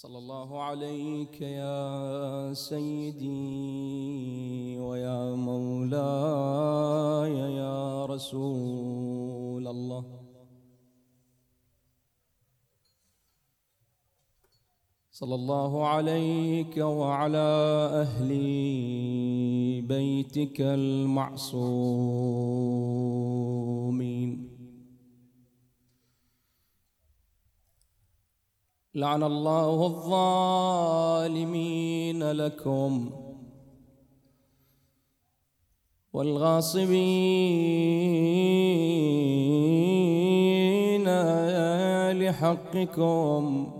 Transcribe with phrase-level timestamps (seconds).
[0.00, 3.28] صلى الله عليك يا سيدي
[4.78, 10.04] ويا مولاي يا رسول الله.
[15.10, 17.48] صلى الله عليك وعلى
[18.04, 18.28] أهل
[19.82, 21.40] بيتك المعصومين.
[28.94, 31.50] لعن الله الظالمين
[32.30, 33.10] لكم
[36.12, 37.00] والغاصبين
[42.12, 43.72] لحقكم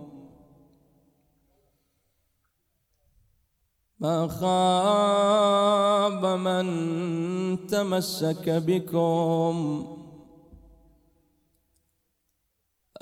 [4.01, 6.67] ما خاب من
[7.67, 9.87] تمسك بكم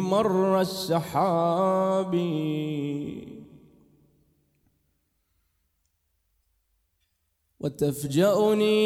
[0.00, 2.14] مر السحاب.
[7.62, 8.82] وتفجأني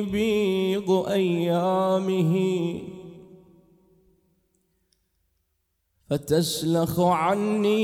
[0.00, 2.34] بيض أيامه.
[6.10, 7.78] فتسلخ عني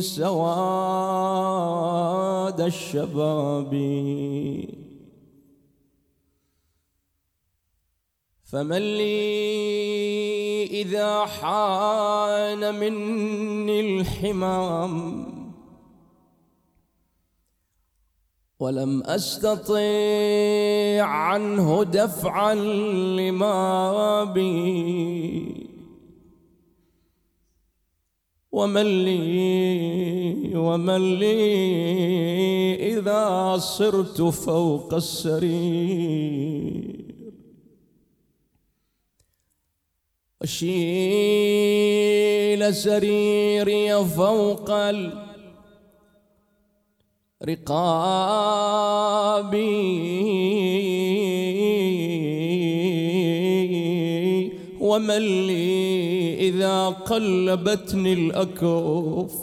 [0.00, 1.30] سواد
[2.60, 3.74] الشباب.
[8.44, 10.33] فمن لي
[10.74, 15.24] إذا حان مني الحمام.
[18.60, 19.80] ولم أستطع
[21.00, 22.54] عنه دفعا
[23.18, 25.68] لما بي.
[28.52, 31.54] ومن لي ومن لي
[32.98, 36.34] إذا صرت فوق السرير.
[40.44, 40.74] أشيل
[42.74, 44.70] سريري فوق
[47.42, 47.84] الرقاب.
[54.80, 59.34] ومن لي إذا قلبتني الأكف.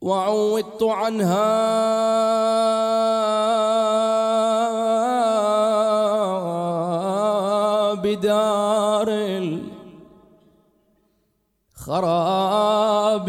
[0.00, 1.48] وعودت عنها
[7.94, 9.08] بدار
[11.74, 13.28] الخراب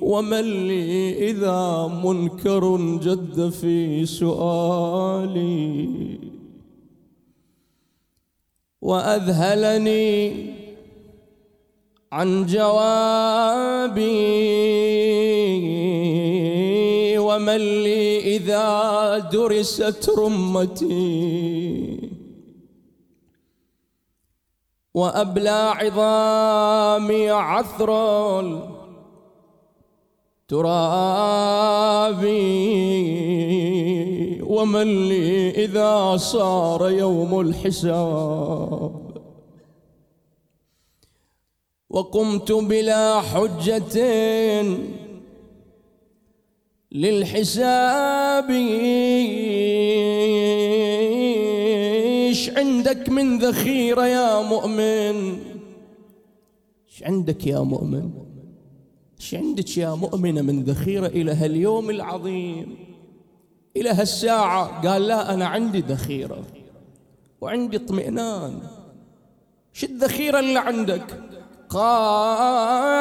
[0.00, 5.54] ومن لي إذا منكر جد في سؤالي.
[8.84, 10.54] وأذهلني
[12.12, 14.04] عن جوابي
[17.18, 21.74] ومن لي إذا درست رمتي
[24.94, 27.90] وأبلى عظامي عثر
[30.48, 32.34] ترابي
[34.46, 39.04] ومن لي إذا صار يوم الحساب.
[41.90, 43.98] وقمت بلا حجة
[46.92, 48.50] للحساب.
[52.34, 55.38] إيش عندك من ذخيرة يا مؤمن؟
[56.88, 58.10] إيش عندك يا مؤمن؟
[59.20, 62.83] إيش عندك يا مؤمنة من ذخيرة إلى هاليوم العظيم؟
[63.76, 66.44] إلى هالساعة قال لا أنا عندي ذخيرة
[67.40, 68.60] وعندي اطمئنان.
[69.72, 71.20] شو الذخيرة اللي عندك.
[71.68, 73.00] قال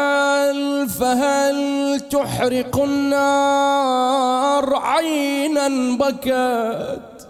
[0.90, 7.28] فهل تحرق النار عينا بكت؟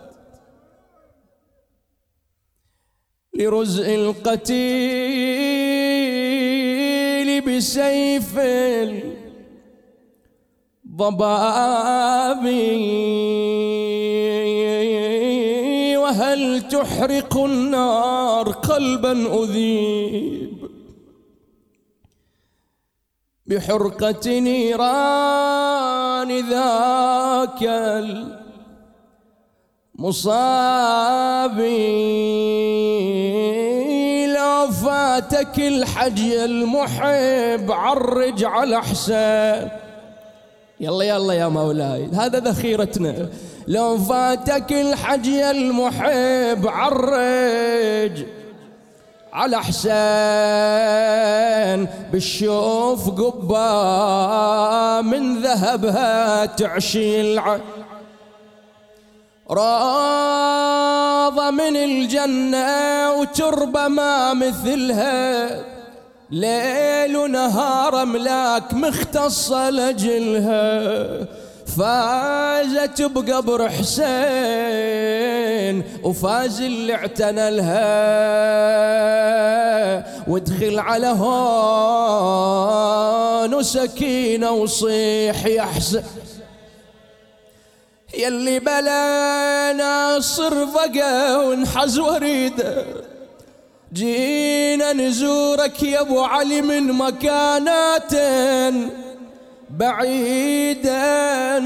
[3.33, 4.53] لرزء القتيل
[7.41, 8.37] بسيف
[10.93, 12.45] الضباب
[15.97, 20.69] وهل تحرق النار قلبا أذيب
[23.47, 24.79] بحرقة نيران
[26.49, 27.63] ذاك
[29.99, 31.59] المصاب
[34.37, 39.82] لو فاتك الحجي المحب عرج على حسين
[40.83, 43.30] يلا يلا يا مولاي هذا ذخيرتنا.
[43.68, 48.25] لو فاتك الحجي المحب عرج
[49.33, 49.94] على حسين
[52.12, 57.59] بالشوف قبة من ذهبها تعشي الع.
[59.50, 65.72] راضة من الجنة وتربة ما مثلها.
[66.33, 71.27] ليل ونهار ملاك مختصة لجلها
[71.77, 74.13] فازت بقبر حسين
[76.03, 77.83] وفاز اللي اعتنى لها
[80.27, 81.24] وادخل على هون
[83.53, 86.03] وسكينة وصيح يا حسين.
[88.18, 93.02] يلي بلا ناصر ضقا ونحز وريده.
[93.93, 98.13] جينا نزورك يا أبو علي من مكانات
[99.69, 101.01] بعيدا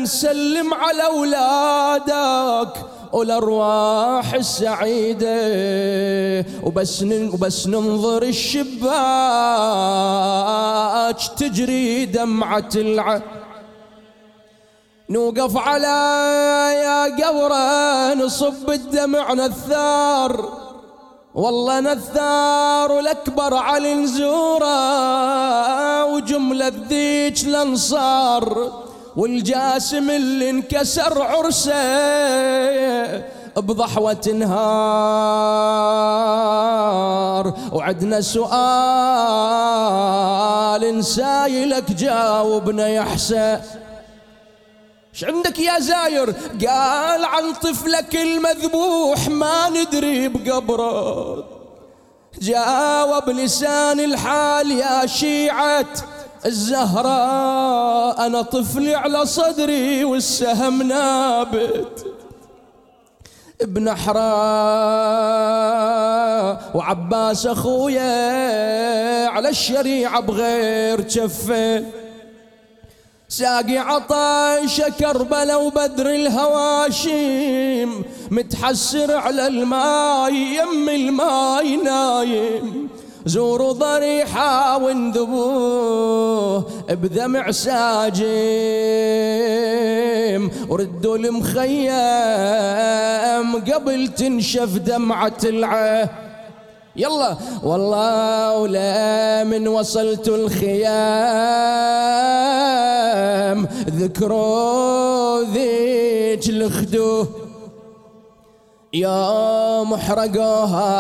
[0.06, 2.74] سلم على أولادك
[3.14, 5.38] والأرواح السعيدة.
[6.64, 7.04] وبس
[7.34, 8.88] وبس ننظر الشباك
[11.38, 13.22] تجري دمعة الع.
[15.10, 15.88] نوقف على
[16.84, 20.67] يا قبرة نصب الدمع نثار.
[21.38, 24.66] والله نثار الأكبر علي نزوره
[26.06, 28.72] وجملة ذيك الأنصار
[29.16, 31.74] والجاسم اللي انكسر عرسه
[33.58, 35.28] بضحوة نهار
[37.72, 38.58] وعدنا سؤال
[41.00, 43.60] نسايلك جاوبنا يا حسين.
[45.18, 46.32] إيش عندك يا زاير؟
[46.68, 51.44] قال عن طفلك المذبوح ما ندري بقبره.
[52.42, 55.86] جاوب لسان الحال يا شيعة
[56.46, 62.06] الزهراء أنا طفلي على صدري والسهم نابت.
[63.62, 64.22] ابن حراء
[66.76, 72.07] وعباس أخويا على الشريعة بغير جفه.
[73.30, 82.90] ساقي عطاش كربلة وبدر الهواشيم متحسر على الماي يم الماي نايم.
[83.26, 88.28] زوروا ضريحة وانذبوه بدمع ساجم
[90.70, 91.92] وردوا المخيم
[93.74, 96.27] قبل تنشف دمعة العه.
[96.98, 97.38] يلا.
[97.64, 100.78] والله ولا من وصلت الخيام.
[103.90, 107.26] ذكروا ذيك الخدو
[108.94, 110.94] يا محرقوها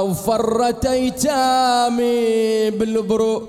[0.00, 3.42] وفرت ايتامي بالبرو.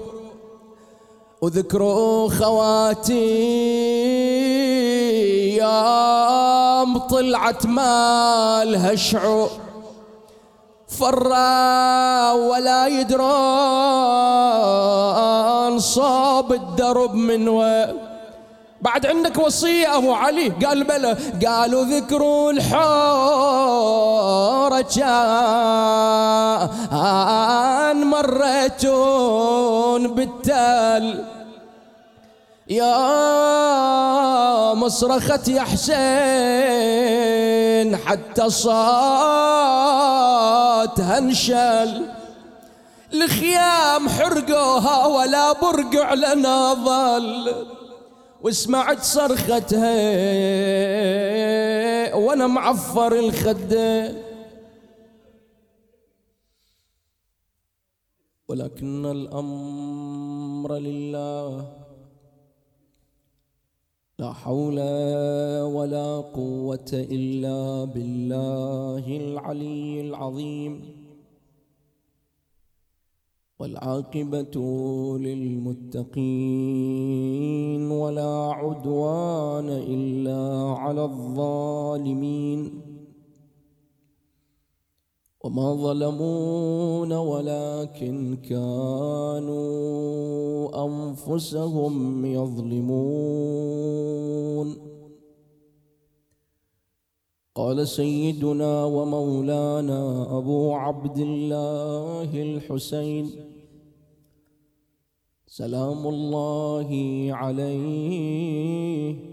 [1.41, 4.02] وذكروا خواتي
[5.63, 9.49] يوم طلعت مالها شعور
[10.87, 13.33] فرا ولا يدرون
[15.79, 17.93] صاب الدرب من وين.
[18.81, 21.17] بعد عندك وصية أبو علي قال بلى
[21.47, 24.01] قالوا ذكروا الحورة
[26.91, 31.25] كان مريتون بالتال
[32.69, 32.93] يا
[34.73, 35.93] مصرخة يا حسين
[37.97, 38.73] حتى صوتها
[41.17, 42.05] انشل.
[43.13, 47.67] الخيام حرقوها ولا برقع لنا ظل.
[48.43, 49.93] وسمعت صرختها
[52.15, 54.15] وأنا معفر الخده
[58.47, 61.65] ولكن الأمر لله
[64.23, 64.79] لا حول
[65.75, 70.81] ولا قوة إلا بالله العلي العظيم.
[73.59, 74.55] والعاقبة
[75.17, 76.21] للمتقين
[77.91, 80.41] ولا عدوان إلا
[80.77, 82.92] على الظالمين.
[85.43, 89.63] وما ظلمون ولكن كانوا
[90.85, 93.93] أنفسهم يظلمون.
[97.55, 103.29] قال سيدنا ومولانا أبو عبد الله الحسين
[105.47, 106.89] سلام الله
[107.31, 109.32] عليه.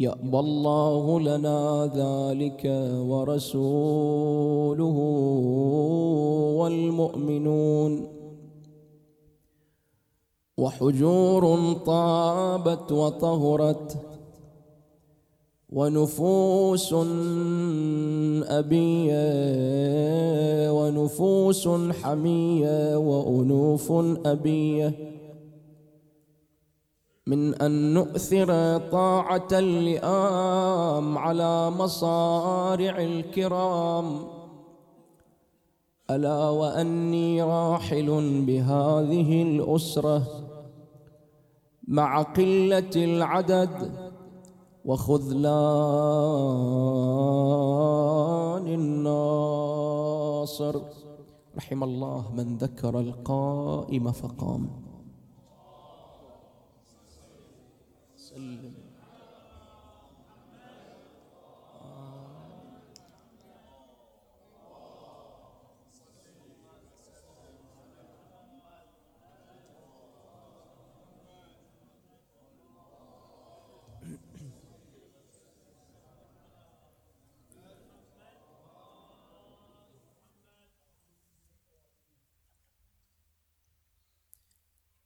[0.00, 2.62] يأبى الله لنا ذلك
[3.10, 4.96] ورسوله
[6.60, 8.06] والمؤمنون.
[10.58, 13.96] وحجور طابت وطهرت
[15.72, 16.94] ونفوس
[18.44, 19.30] أبية
[20.70, 21.68] ونفوس
[22.02, 23.92] حمية وأنوف
[24.26, 25.09] أبية
[27.26, 34.26] من أن نؤثر طاعة اللئام على مصارع الكرام.
[36.10, 38.08] ألا وأني راحل
[38.46, 40.22] بهذه الأسرة
[41.88, 43.92] مع قلة العدد
[44.84, 45.46] وخذلان
[48.66, 50.00] الناصر.
[51.56, 54.89] رحم الله من ذكر القائم فقام.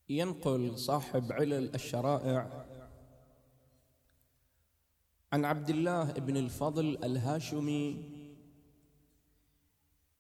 [0.08, 2.64] ينقل صاحب علل الشرائع
[5.32, 8.04] عن عبد الله بن الفضل الهاشمي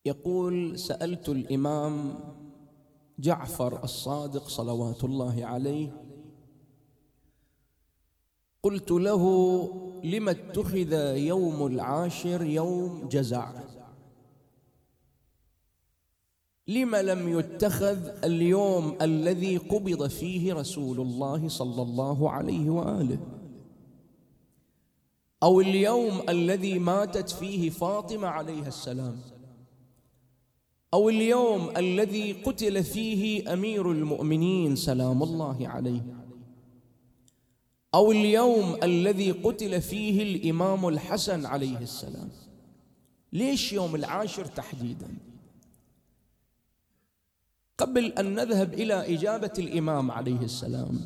[0.04, 2.20] يقول سألت الإمام
[3.18, 6.04] جعفر الصادق صلوات الله عليه
[8.62, 9.24] قلت له
[10.04, 13.73] لم اتخذ يوم العاشر يوم جزع؟
[16.68, 23.18] لم لم يتخذ اليوم الذي قبض فيه رسول الله صلى الله عليه وآله.
[25.42, 29.16] أو اليوم الذي ماتت فيه فاطمة عليها السلام.
[30.94, 36.02] أو اليوم الذي قتل فيه أمير المؤمنين سلام الله عليه.
[37.94, 42.28] أو اليوم الذي قتل فيه الإمام الحسن عليه السلام.
[43.32, 45.08] ليش يوم العاشر تحديدا؟
[47.78, 51.00] قبل أن نذهب إلى إجابة الإمام عليه السلام.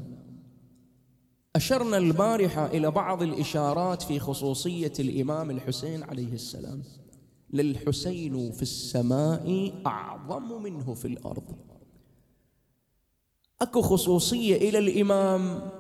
[1.57, 6.83] أشرنا البارحه إلى بعض الإشارات في خصوصية الإمام الحسين عليه السلام.
[7.51, 11.57] للحسين في السماء أعظم منه في الأرض.
[13.61, 15.71] أكو خصوصية إلى الإمام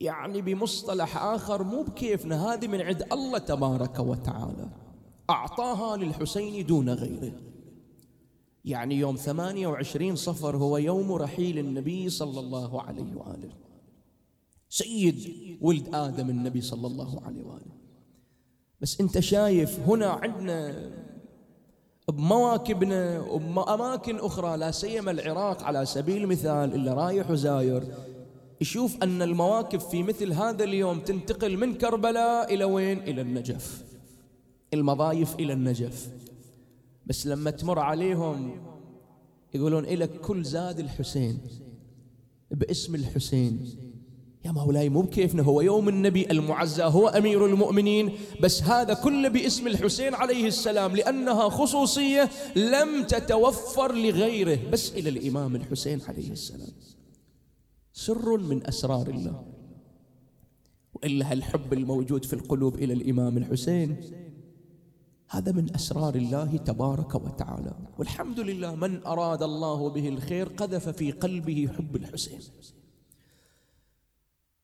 [0.00, 4.68] يعني بمصطلح آخر مو بكيفنا هذه من عند الله تبارك وتعالى.
[5.30, 7.32] أعطاها للحسين دون غيره.
[8.64, 13.50] يعني يوم 28 صفر هو يوم رحيل النبي صلى الله عليه وآله.
[14.68, 15.16] سيد
[15.60, 17.78] ولد آدم النبي صلى الله عليه وآله.
[18.80, 20.90] بس أنت شايف هنا عندنا
[22.08, 27.82] بمواكبنا وبأماكن أخرى لا سيما العراق على سبيل المثال اللي رايح وزاير
[28.60, 33.84] يشوف أن المواكب في مثل هذا اليوم تنتقل من كربلاء إلى وين؟ إلى النجف.
[34.74, 36.08] المضايف إلى النجف.
[37.08, 38.60] بس لما تمر عليهم
[39.54, 41.38] يقولون إلك كل زاد الحسين
[42.50, 43.60] باسم الحسين.
[44.44, 48.12] يا مولاي مو بكيفنا هو يوم النبي المعزى هو أمير المؤمنين
[48.42, 55.56] بس هذا كله باسم الحسين عليه السلام لأنها خصوصية لم تتوفر لغيره بس إلى الإمام
[55.56, 56.72] الحسين عليه السلام.
[57.92, 59.44] سر من أسرار الله.
[60.94, 63.96] وإلا الحب الموجود في القلوب إلى الإمام الحسين.
[65.30, 67.72] هذا من أسرار الله تبارك وتعالى.
[67.98, 72.40] والحمد لله من أراد الله به الخير قذف في قلبه حب الحسين.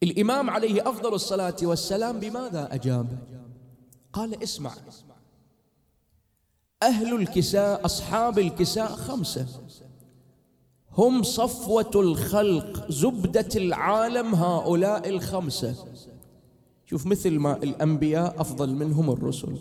[0.02, 3.18] الإمام عليه أفضل الصلاة والسلام بماذا أجاب؟
[4.12, 4.72] قال اسمع.
[6.82, 9.46] أهل الكساء أصحاب الكساء خمسة.
[10.98, 15.86] هم صفوة الخلق زبدة العالم هؤلاء الخمسة.
[16.86, 19.58] شوف مثل ما الأنبياء أفضل منهم الرسل.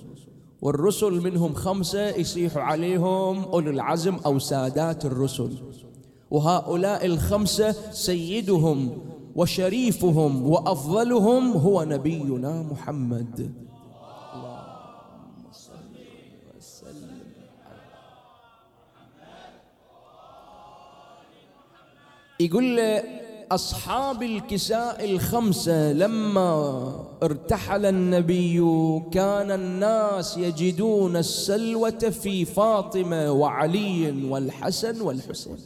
[0.64, 5.52] والرسل منهم خمسة يصيح عليهم أولو العزم أو سادات الرسل.
[6.32, 8.98] وهؤلاء الخمسة سيدهم
[9.36, 13.52] وشريفهم وأفضلهم هو نبينا محمد.
[22.40, 23.23] يقول له
[23.54, 26.46] أصحاب الكساء الخمسة لما
[27.24, 28.60] ارتحل النبي
[29.12, 35.58] كان الناس يجدون السلوة في فاطمة وعلي والحسن والحسين.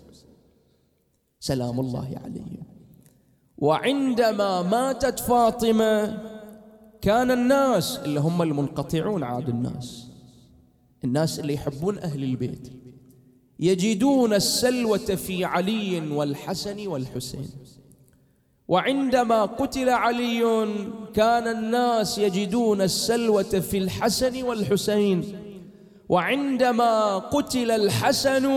[1.40, 2.64] سلام الله عليهم.
[3.58, 6.24] وعندما ماتت فاطمة
[7.02, 10.08] كان الناس اللي هم المنقطعون عاد الناس
[11.04, 12.72] الناس اللي يحبون أهل البيت
[13.60, 17.50] يجدون السلوة في علي والحسن والحسين.
[18.68, 20.68] وعندما قتل علي
[21.14, 25.24] كان الناس يجدون السلوة في الحسن والحسين.
[26.10, 28.48] وعندما قتل الحسن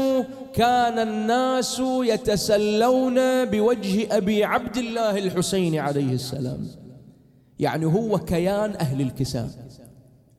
[0.54, 6.66] كان الناس يتسلون بوجه أبي عبد الله الحسين عليه السلام.
[7.58, 9.50] يعني هو كيان أهل الكساء.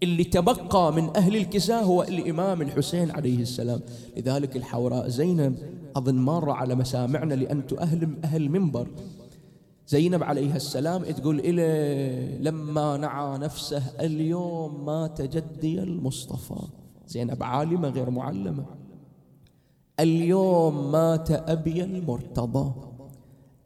[0.03, 3.79] اللي تبقى من أهل الكساء هو الإمام الحسين عليه السلام.
[4.17, 5.55] لذلك الحوراء زينب
[5.95, 8.87] أظن مر على مسامعنا لأنت أهل أهل منبر.
[9.91, 16.61] زينب عليها السلام تقول إلى لما نعى نفسه اليوم مات جدي المصطفى.
[17.07, 18.65] زينب عالمة غير معلمة.
[19.99, 22.73] اليوم مات أبي المرتضى.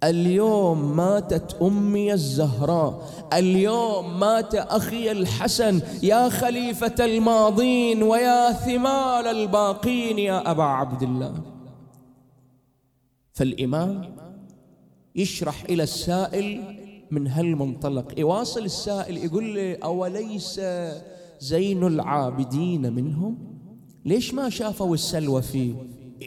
[0.04, 3.10] اليوم ماتت أمي الزهراء.
[3.34, 5.82] اليوم مات أخي الحسن.
[6.04, 11.34] يا خليفة الماضين ويا ثمال الباقين يا أبا عبد الله.
[13.34, 14.16] فالإمام
[15.16, 16.62] يشرح إلى السائل
[17.12, 18.20] من هالمنطلق.
[18.20, 20.62] يواصل السائل يقول له أوليس
[21.40, 23.38] زين العابدين منهم؟
[24.06, 25.74] ليش ما شافوا السلوى فيه؟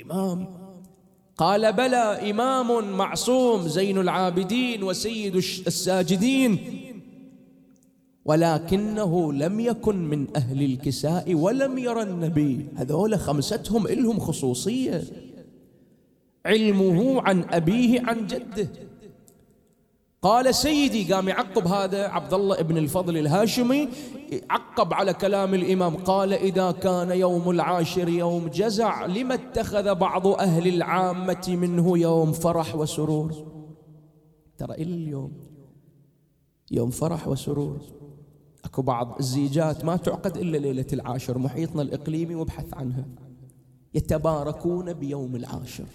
[0.04, 0.46] إمام.
[1.36, 6.58] قال بلى إمام معصوم زين العابدين وسيد الساجدين.
[8.24, 12.66] ولكنه لم يكن من أهل الكساء ولم يرى النبي.
[12.76, 15.04] هذول خمستهم إلهم خصوصية.
[16.46, 18.68] علمه عن أبيه عن جده.
[20.22, 23.88] قال سيدي قام يعقب هذا عبد الله بن الفضل الهاشمي
[24.50, 30.68] عقب على كلام الإمام قال إذا كان يوم العاشر يوم جزع لما اتخذ بعض أهل
[30.68, 33.32] العامة منه يوم فرح وسرور؟
[34.58, 35.32] ترى إلى اليوم
[36.70, 37.78] يوم فرح وسرور.
[38.64, 43.04] أكو بعض الزيجات ما تعقد إلا ليلة العاشر محيطنا الإقليمي وابحث عنها.
[43.94, 45.86] يتباركون بيوم العاشر.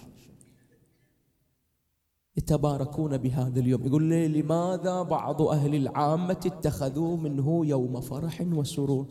[2.38, 3.86] يتباركون بهذا اليوم.
[3.86, 9.06] يقول لي لماذا بعض أهل العامة اتخذوا منه يوم فرح وسرور؟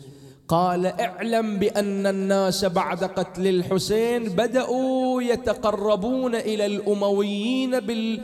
[0.49, 8.21] قال اعلم بأن الناس بعد قتل الحسين بدأوا يتقربون إلى الأمويين بال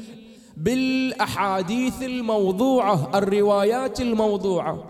[0.56, 4.84] بالأحاديث الموضوعة الروايات الموضوعة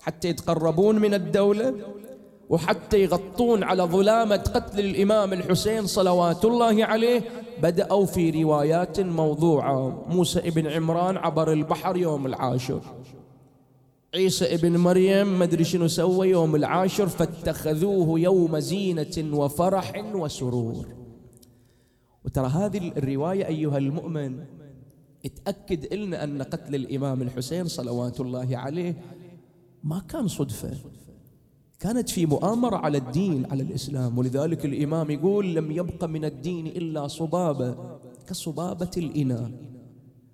[0.00, 1.74] حتى يتقربون من الدولة.
[2.48, 7.22] وحتى يغطون على ظلامة قتل الإمام الحسين صلوات الله عليه
[7.62, 10.04] بدأوا في روايات موضوعة.
[10.08, 12.80] موسى ابن عمران عبر البحر يوم العاشر.
[14.14, 20.86] عيسى ابن مريم مدري شنو سوى يوم العاشر فاتخذوه يوم زينة وفرح وسرور.
[22.24, 24.44] وترى هذه الرواية أيها المؤمن
[25.24, 28.94] اتأكد لنا أن قتل الإمام الحسين صلوات الله عليه
[29.84, 30.70] ما كان صدفة.
[31.80, 34.18] كانت في مؤامرة على الدين على الإسلام.
[34.18, 37.98] ولذلك الإمام يقول لم يبق من الدين إلا صبابة.
[38.28, 39.50] كصبابة الإناء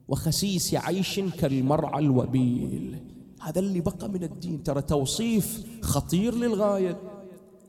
[0.08, 2.96] وخسيس عيش كالمرعى الوبيل.
[3.42, 4.62] هذا اللي بقى من الدين.
[4.62, 7.00] ترى توصيف خطير للغاية.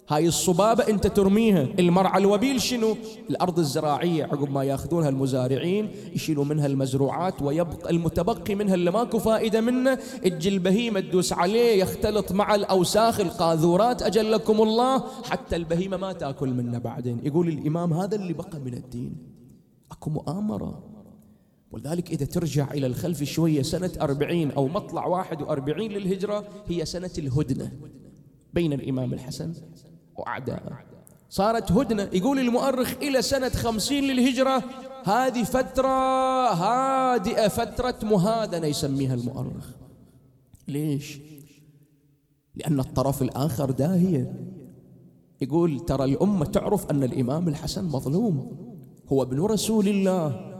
[0.07, 1.67] هاي الصبابة أنت ترميها.
[1.79, 2.97] المرعى الوبيل شنو؟
[3.29, 9.61] الأرض الزراعية عقب ما ياخذونها المزارعين يشيلوا منها المزروعات ويبقى المتبقي منها اللي ماكو فائدة
[9.61, 9.95] منه.
[10.23, 15.03] تجي البهيمة تدوس عليه يختلط مع الأوساخ القاذورات أجلكم الله.
[15.23, 17.19] حتى البهيمة ما تأكل منه بعدين.
[17.23, 19.17] يقول الإمام هذا اللي بقى من الدين.
[19.91, 20.83] أكو مؤامرة.
[21.71, 27.11] ولذلك إذا ترجع إلى الخلف شوية سنة أربعين أو مطلع واحد وأربعين للهجرة هي سنة
[27.17, 27.71] الهدنة
[28.53, 29.53] بين الإمام الحسن
[30.17, 30.79] وأعدائه
[31.29, 32.09] صارت هدنة.
[32.13, 34.63] يقول المؤرخ إلى سنة خمسين للهجرة.
[35.03, 35.87] هذه فترة
[36.53, 39.67] هادئة فترة مهادنة يسميها المؤرخ.
[40.67, 41.19] ليش؟
[42.55, 44.33] لأن الطرف الآخر داهية
[45.41, 48.57] يقول ترى الأمة تعرف أن الإمام الحسن مظلوم.
[49.11, 50.54] هو ابن رسول الله.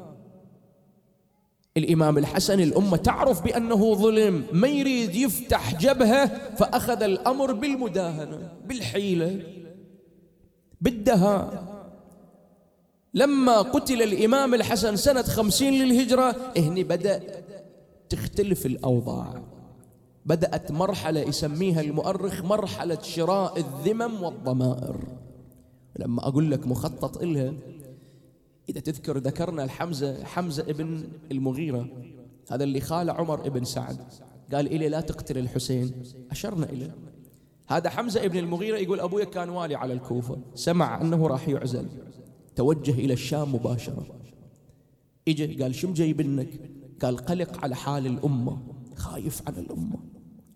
[1.77, 4.45] الإمام الحسن الأمة تعرف بأنه ظلم.
[4.53, 9.41] ما يريد يفتح جبهة فأخذ الأمر بالمداهنة بالحيلة
[10.81, 11.75] بالدهاء.
[13.13, 17.21] لما قتل الإمام الحسن سنة خمسين للهجرة هني بدأ
[18.09, 19.41] تختلف الأوضاع.
[20.25, 24.97] بدأت مرحلة يسميها المؤرخ مرحلة شراء الذمم والضمائر.
[25.99, 27.53] لما أقول لك مخطط إلها
[28.69, 31.89] إذا تذكر ذكرنا الحمزة حمزة ابن المغيرة
[32.51, 33.97] هذا اللي خال عمر ابن سعد.
[34.54, 36.04] قال إلي لا تقتل الحسين.
[36.32, 36.95] أشرنا إليه.
[37.67, 40.38] هذا حمزة ابن المغيرة يقول أبويا كان والي على الكوفة.
[40.56, 41.88] سمع أنه راح يعزل.
[42.56, 44.06] توجه إلى الشام مباشرة.
[45.28, 46.60] إجا قال شو مجيبنك
[47.01, 48.58] قال قلق على حال الأمة.
[48.95, 49.97] خايف على الأمة.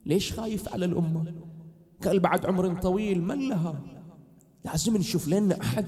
[0.05, 1.33] ليش خايف على الأمة؟
[2.03, 3.81] قال بعد عمر طويل من لها؟
[4.65, 5.85] لازم نشوف لنا أحد.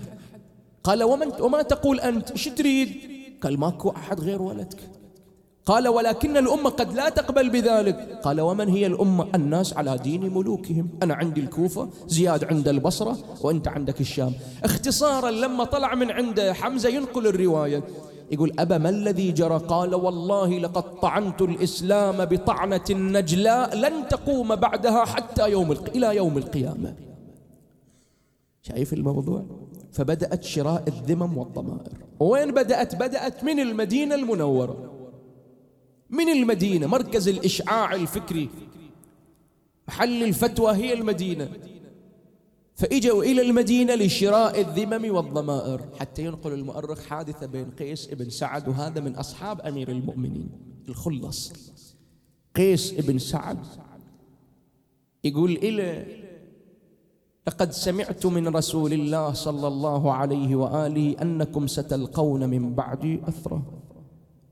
[0.84, 2.96] قال ومن وما تقول أنت؟ إيش تريد؟
[3.44, 4.80] قال ماكو أحد غير ولدك.
[5.66, 8.20] قال ولكن الأمة قد لا تقبل بذلك.
[8.24, 10.90] قال ومن هي الأمة؟ الناس على دين ملوكهم.
[11.04, 14.34] أنا عندي الكوفة زياد عند البصرة وأنت عندك الشام.
[14.64, 17.84] اختصارا لما طلع من عنده حمزة ينقل الرواية.
[18.32, 25.06] يقول أبا ما الذي جرى؟ قال والله لقد طعنت الإسلام بطعنة النجلاء لن تقوم بعدها
[25.06, 25.90] حتى يوم الق...
[25.90, 26.96] إلى يوم القيامة.
[28.62, 29.46] شايف الموضوع؟
[29.92, 34.88] فبدأت شراء الذمم والضمائر وين بدأت؟ بدأت من المدينة المنورة.
[36.10, 38.50] من المدينة؟ مركز الإشعاع الفكري.
[39.88, 41.50] محل الفتوى هي المدينة.
[42.76, 45.82] فإجوا إلى المدينة لشراء الذمم والضمائر.
[46.00, 50.50] حتى ينقل المؤرخ حادثة بين قيس ابن سعد وهذا من أصحاب أمير المؤمنين
[50.90, 51.54] الخلص
[52.56, 53.66] قيس ابن سعد
[55.24, 56.06] يقول إلى
[57.48, 63.62] لقد سمعت من رسول الله صلى الله عليه وآله أنكم ستلقون من بعدي أثرة.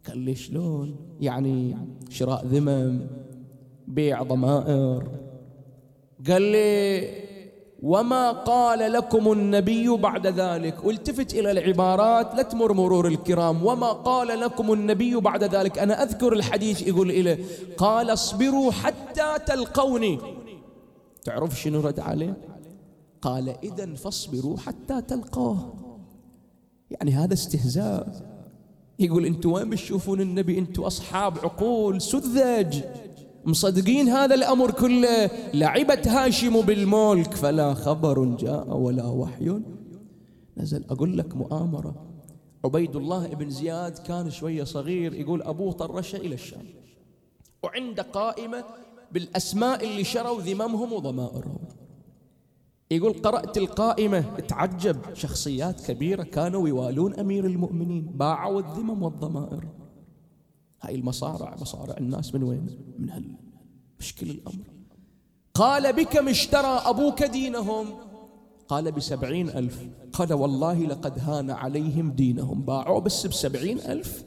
[0.08, 1.78] قال لي شلون؟ يعني
[2.10, 3.08] شراء ذمم
[3.88, 5.04] بيع ضمائر.
[6.30, 7.30] قال لي
[7.84, 13.66] وما قال لكم النبي بعد ذلك؟ والتفت إلى العبارات لا تمر مرور الكرام.
[13.66, 17.38] وما قال لكم النبي بعد ذلك؟ أنا أذكر الحديث يقول إليه
[17.78, 20.20] قال اصبروا حتى تلقوني.
[21.24, 22.38] تعرف شنو رد عليه؟
[23.22, 25.74] قال إذا فاصبروا حتى تلقوه
[26.92, 28.30] يعني هذا استهزاء.
[29.00, 32.84] يقول أنتم وين بتشوفون النبي؟ أنتم أصحاب عقول سذج
[33.46, 35.32] مصدقين هذا الأمر كله.
[35.54, 37.34] لعبت هاشم بالملك.
[37.34, 39.62] فلا خبر جاء ولا وحي.
[40.58, 40.84] نزل.
[40.90, 41.96] أقول لك مؤامرة.
[42.66, 45.14] عبيد الله بن زياد كان شوية صغير.
[45.14, 46.66] يقول ابوه طرشه إلى الشام.
[47.64, 48.64] وعنده قائمة
[49.12, 51.60] بالأسماء اللي شروا ذممهم وضمائرهم
[52.92, 54.40] يقول قرأت القائمة.
[54.40, 58.06] تعجب شخصيات كبيرة كانوا يوالون أمير المؤمنين.
[58.06, 59.68] باعوا الذمم والضمائر.
[60.82, 62.68] هاي المصارع مصارع الناس من وين؟
[63.00, 63.36] من هل
[64.00, 64.66] مشكل الأمر.
[65.54, 67.88] قال بكم اشترى أبوك دينهم.
[68.68, 69.88] قال بسبعين ألف.
[70.14, 72.62] قال والله لقد هان عليهم دينهم.
[72.62, 74.24] باعوا بس بسبعين ألف.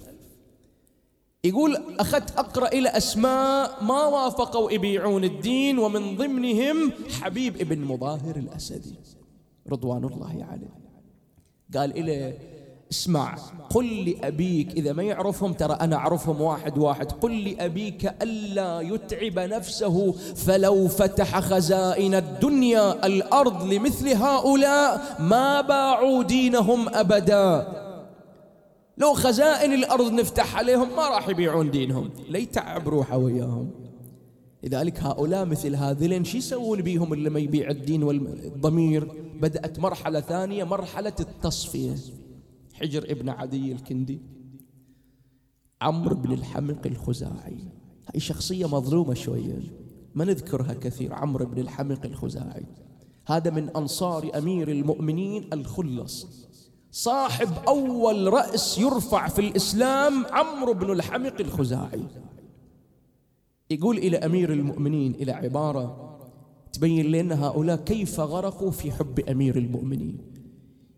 [1.45, 8.95] يقول أخذت أقرأ إلى أسماء ما وافقوا يبيعون الدين ومن ضمنهم حبيب ابن مظاهر الأسدي
[9.71, 10.75] رضوان الله عليه.
[11.75, 12.35] قال إلى
[12.93, 13.35] اسمع
[13.71, 17.13] قل لأبيك إذا ما يعرفهم ترى أنا أعرفهم واحد واحد.
[17.13, 26.89] قل لأبيك ألا يتعب نفسه فلو فتح خزائن الدنيا الأرض لمثل هؤلاء ما باعوا دينهم
[26.89, 27.82] أبداً.
[28.99, 32.11] لو خزائن الأرض نفتح عليهم ما راح يبيعون دينهم.
[32.29, 33.71] ليتعب روحه وياهم
[34.63, 39.05] لذلك هؤلاء مثل هذين شو يسوون بيهم اللي ما يبيع الدين والضمير؟
[39.41, 41.95] بدأت مرحلة ثانية مرحلة التصفية.
[42.73, 44.21] حجر ابن عدي الكندي.
[45.81, 47.59] عمرو بن الحمق الخزاعي.
[48.09, 49.61] هاي شخصية مظلومة شوية.
[50.15, 52.67] ما نذكرها كثير عمرو بن الحمق الخزاعي.
[53.27, 56.27] هذا من أنصار أمير المؤمنين الخلص.
[56.93, 62.05] صاحب أول رأس يرفع في الإسلام عمرو بن الحمق الخزاعي.
[63.71, 66.19] يقول إلى أمير المؤمنين إلى عبارة
[66.73, 70.32] تبين لنا هؤلاء كيف غرقوا في حب أمير المؤمنين.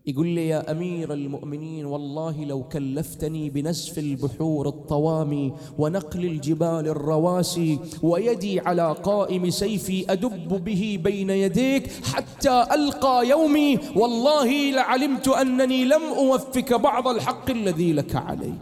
[0.07, 8.59] يقول لي يا أمير المؤمنين والله لو كلفتني بنسف البحور الطوامي ونقل الجبال الرواسي ويدي
[8.59, 16.73] على قائم سيفي أدب به بين يديك حتى ألقى يومي والله لعلمت أنني لم أوفك
[16.73, 18.53] بعض الحق الذي لك علي.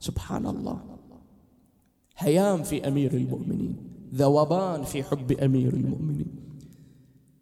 [0.00, 0.80] سبحان الله.
[2.18, 3.76] هيام في أمير المؤمنين.
[4.14, 6.34] ذوبان في حب أمير المؤمنين.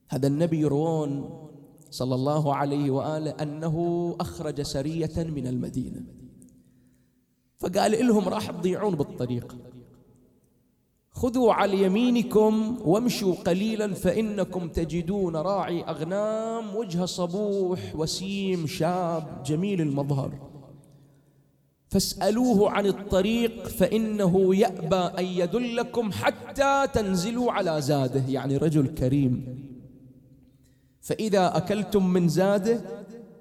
[0.09, 1.31] هذا النبي يروون
[1.91, 6.01] صلى الله عليه وآله أنه أخرج سرية من المدينة.
[7.57, 9.57] فقال لهم راح تضيعون بالطريق.
[11.11, 20.49] خذوا على يمينكم وامشوا قليلا فإنكم تجدون راعي أغنام وجه صبوح وسيم شاب جميل المظهر.
[21.89, 29.68] فاسألوه عن الطريق فإنه يأبى أن يدلكم حتى تنزلوا على زاده يعني رجل كريم.
[31.09, 32.81] فإذا أكلتم من زاده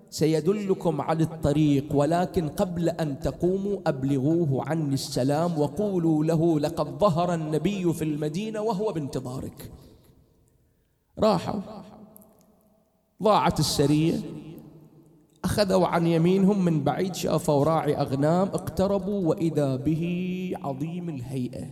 [0.10, 7.94] سيدلكم على الطريق ولكن قبل أن تقوموا أبلغوه عني السلام وقولوا له لقد ظهر النبي
[7.94, 9.72] في المدينة وهو بانتظارك.
[11.20, 11.62] راحوا
[13.24, 14.20] ضاعت السرية
[15.44, 20.04] أخذوا عن يمينهم من بعيد شافوا راعي أغنام اقتربوا وإذا به
[20.64, 21.66] عظيم الهيئة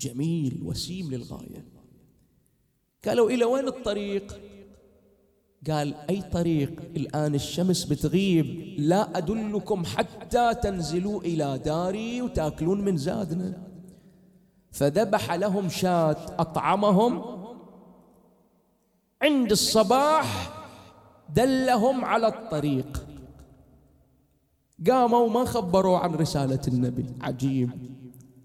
[0.00, 1.66] جميل وسيم للغاية.
[3.04, 4.53] قالوا إلى وين الطريق؟
[5.70, 8.74] قال أي طريق؟ الآن الشمس بتغيب.
[8.78, 13.62] لا أدلكم حتى تنزلوا إلى داري وتأكلون من زادنا.
[14.72, 17.22] فذبح لهم شاة أطعمهم.
[19.22, 20.50] عند الصباح
[21.34, 23.06] دلهم على الطريق.
[24.90, 27.06] قاموا ما خبروا عن رسالة النبي.
[27.20, 27.70] عجيب.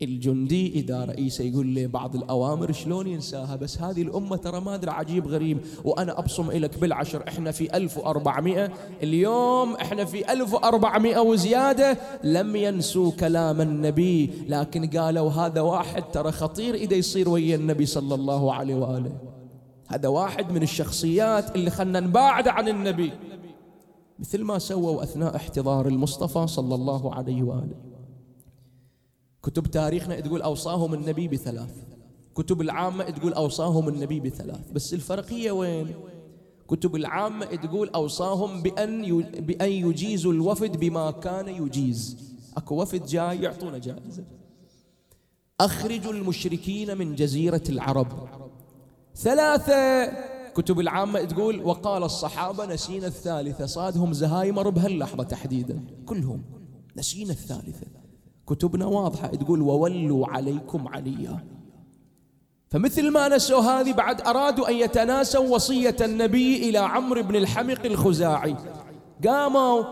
[0.01, 4.91] الجندي إذا رئيسه يقول له بعض الأوامر شلون ينساها؟ بس هذه الأمة ترى ما أدري
[4.91, 5.57] عجيب غريب.
[5.83, 8.71] وأنا أبصم إليك بالعشر إحنا في 1400
[9.03, 11.97] اليوم إحنا في 1400 وزيادة.
[12.23, 14.29] لم ينسوا كلام النبي.
[14.47, 19.11] لكن قالوا هذا واحد ترى خطير إذا يصير ويا النبي صلى الله عليه وآله.
[19.87, 23.11] هذا واحد من الشخصيات اللي خلنا نباعد عن النبي.
[24.19, 27.88] مثل ما سووا أثناء احتضار المصطفى صلى الله عليه وآله.
[29.43, 31.75] كتب تاريخنا تقول أوصاهم النبي بثلاث.
[32.35, 34.71] كتب العامة تقول أوصاهم النبي بثلاث.
[34.71, 35.93] بس الفرقية وين؟
[36.67, 42.17] كتب العامة تقول أوصاهم بأن بأن يجيزوا الوفد بما كان يجيز.
[42.57, 44.23] أكو وفد جاي يعطونا جائزة.
[45.59, 48.29] أخرجوا المشركين من جزيرة العرب.
[49.15, 50.05] ثلاثة.
[50.53, 53.65] كتب العامة تقول وقال الصحابة نسينا الثالثة.
[53.65, 55.83] صادهم زهايمر بهاللحظة تحديدا.
[56.05, 56.43] كلهم
[56.97, 57.87] نسينا الثالثة.
[58.49, 59.27] كتبنا واضحة.
[59.27, 61.45] تقول وولوا عليكم عليا.
[62.69, 68.55] فمثل ما نسوا هذه بعد أرادوا أن يتناسوا وصية النبي إلى عمرو بن الحمق الخزاعي.
[69.27, 69.83] قاموا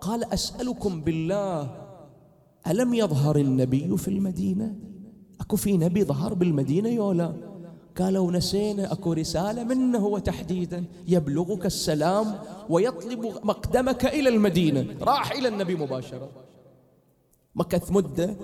[0.00, 1.70] قال أسألكم بالله
[2.66, 4.74] ألم يظهر النبي في المدينة؟
[5.40, 7.32] أكو في نبي ظهر بالمدينة يولا
[7.98, 12.34] قالوا نسينا أكو رسالة منه هو تحديدا يبلغك السلام
[12.68, 14.86] ويطلب مقدمك إلى المدينة.
[15.02, 16.28] راح إلى النبي مباشرة.
[17.54, 18.36] مكث مدة.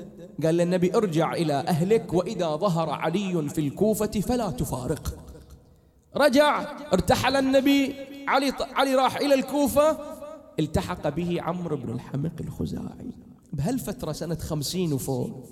[0.42, 5.18] قال للنبي ارجع إلى أهلك وإذا ظهر علي في الكوفة فلا تفارق.
[6.16, 6.60] رجع
[6.92, 7.94] ارتحل النبي
[8.28, 9.98] علي, علي راح إلى الكوفة.
[10.58, 13.12] التحق به عمرو بن الحمق الخزاعي.
[13.52, 15.44] بهالفترة سنة خمسين وفوق.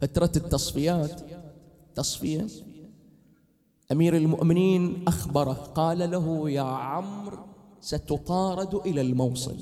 [0.00, 1.20] فترة التصفيات.
[1.94, 2.46] تصفية.
[3.92, 7.38] أمير المؤمنين أخبره قال له يا عمرو
[7.80, 9.56] ستطارد إلى الموصل.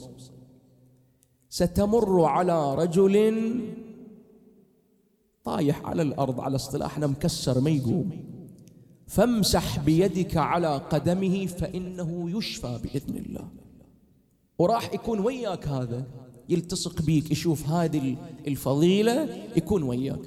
[1.56, 3.14] ستمر على رجل
[5.44, 8.10] طايح على الأرض على اصطلاحنا مكسر ما يقوم
[9.06, 13.48] فامسح بيدك على قدمه فإنه يشفى بإذن الله.
[14.58, 16.04] وراح يكون وياك هذا
[16.48, 18.16] يلتصق بيك يشوف هذه
[18.46, 20.24] الفضيلة يكون وياك.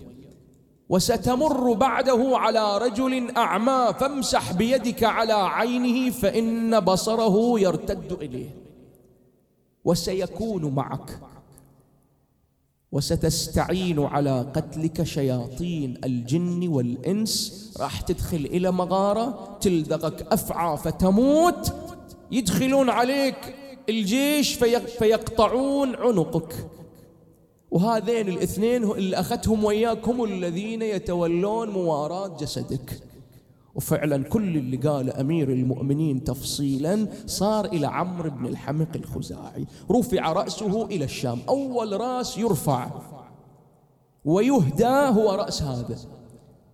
[0.89, 8.68] وستمر بعده على رجل أعمى فامسح بيدك على عينه فإن بصره يرتد إليه.
[9.89, 11.19] وسيكون معك.
[12.91, 17.73] وستستعين على قتلك شياطين الجن والإنس.
[17.80, 21.73] راح تدخل إلى مغارة تلدغك أفعى فتموت.
[22.32, 23.56] يدخلون عليك
[23.89, 24.54] الجيش
[24.99, 26.54] فيقطعون عنقك.
[27.71, 33.09] وهذين الاثنين اللي أخذتهم وياك هم الذين يتولون مواراة جسدك.
[33.80, 39.65] وفعلا كل اللي قال أمير المؤمنين تفصيلا صار إلى عمرو بن الحمق الخزاعي.
[39.92, 41.39] رفع رأسه إلى الشام.
[41.50, 42.92] أول رأس يرفع
[44.26, 45.98] ويهدى هو رأس هذا.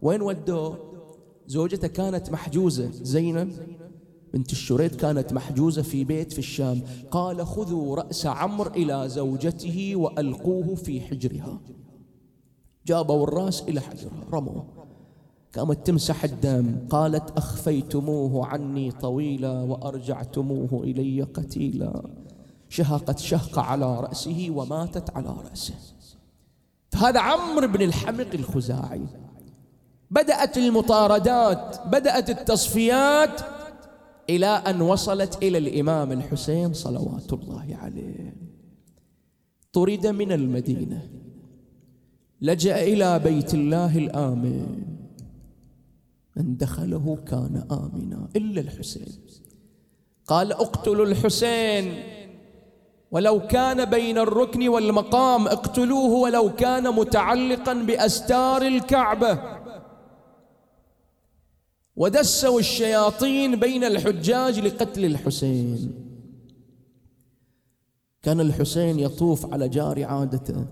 [0.02, 0.78] وين ودوه؟
[1.48, 2.92] زوجته كانت محجوزة.
[2.92, 3.52] زينب
[4.34, 6.82] بنت الشريد كانت محجوزة في بيت في الشام.
[7.12, 11.62] قال خذوا رأس عمرو إلى زوجته وألقوه في حجرها.
[12.86, 14.24] جابوا الرأس إلى حجرها.
[14.34, 14.85] رموه.
[15.56, 16.76] قامت تمسح الدم.
[16.90, 22.10] قالت أخفيتموه عني طويلا وأرجعتموه إلي قتيلا.
[22.70, 25.74] شهقت شهقة على رأسه وماتت على رأسه.
[26.96, 29.06] هذا عمرو بن الحمق الخزاعي.
[30.12, 33.42] بدأت المطاردات بدأت التصفيات
[34.30, 38.36] إلى أن وصلت إلى الإمام الحسين صلوات الله عليه.
[39.74, 41.10] طرد من المدينة.
[42.42, 44.95] لجأ إلى بيت الله الآمن
[46.36, 49.22] من دخله كان آمنا إلا الحسين.
[50.28, 52.04] قال اقتلوا الحسين
[53.12, 59.40] ولو كان بين الركن والمقام اقتلوه ولو كان متعلقا بأستار الكعبة.
[61.96, 65.94] ودسوا الشياطين بين الحجاج لقتل الحسين.
[68.22, 70.66] كان الحسين يطوف على جار عادته.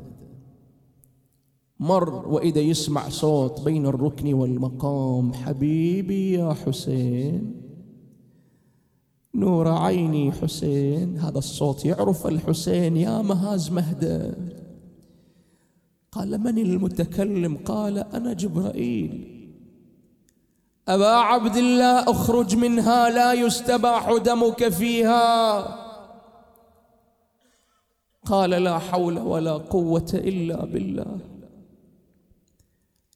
[1.83, 5.33] مر وإذا يسمع صوت بين الركن والمقام.
[5.33, 7.61] حبيبي يا حسين
[9.35, 11.17] نور عيني حسين.
[11.17, 14.31] هذا الصوت يعرف الحسين يا مهاز مهدى.
[16.11, 19.29] قال من المتكلم؟ قال أنا جبرائيل.
[20.87, 25.67] أبا عبد الله أخرج منها لا يستباح دمك فيها.
[28.25, 31.32] قال لا حول ولا قوة إلا بالله.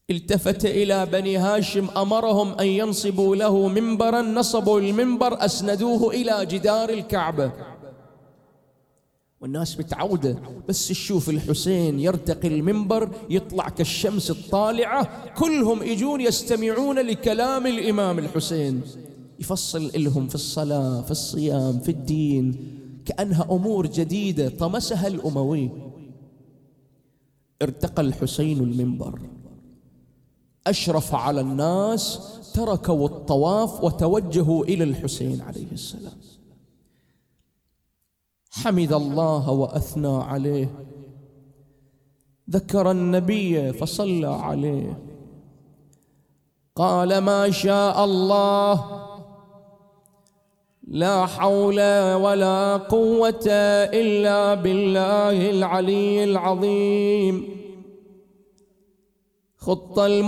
[0.09, 7.51] التفت إلى بني هاشم أمرهم أن ينصبوا له منبرا نصبوا المنبر أسندوه إلى جدار الكعبة.
[9.41, 10.35] والناس متعودة
[10.69, 18.81] بس تشوف الحسين يرتقي المنبر يطلع كالشمس الطالعة كلهم يجون يستمعون لكلام الإمام الحسين.
[19.39, 22.73] يفصل لهم في الصلاة في الصيام في الدين
[23.05, 25.69] كأنها أمور جديدة طمسها الأموي.
[27.61, 29.19] ارتقى الحسين المنبر.
[30.69, 32.19] أشرف على الناس
[32.53, 36.17] تركوا الطواف وتوجهوا إلى الحسين عليه السلام.
[38.51, 40.69] حمد الله وأثنى عليه.
[42.49, 45.03] ذكر النبي فصلى عليه.
[46.75, 49.03] قال ما شاء الله.
[50.87, 51.79] لا حول
[52.13, 53.47] ولا قوة
[53.93, 57.56] إلا بالله العلي العظيم.
[59.67, 60.27] خط الموت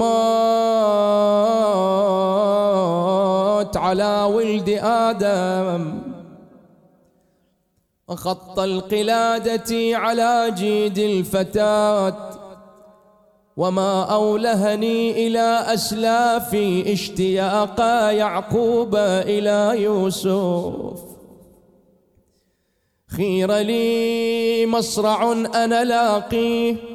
[3.77, 6.01] على ولد آدم.
[8.07, 12.29] وخط القلادة على جيد الفتاة.
[13.57, 17.79] وما أولهني إلى أسلافي اشتياق
[18.11, 20.99] يعقوب إلى يوسف.
[23.07, 26.88] خير لي مصرع أنا لاقيه.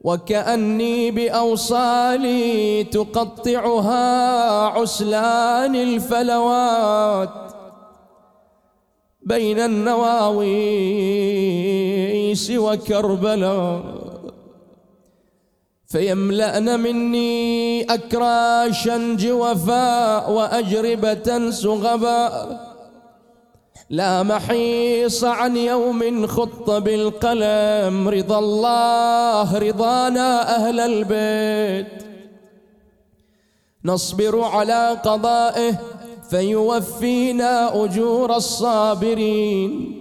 [0.00, 7.30] وكأني بأوصالي تقطعها عسلان الفلوات
[9.22, 13.82] بين النواويس وكربلاء
[15.86, 22.67] فيملأن مني أكراشا جوفاء وأجربة سغباء
[23.90, 28.08] لا محيص عن يوم خط بالقلم.
[28.08, 32.04] رضا الله رضانا أهل البيت.
[33.84, 35.72] نصبر على قضائه
[36.30, 39.94] فيوفينا أجور الصابرين.